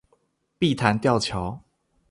[0.57, 1.61] 碧潭吊橋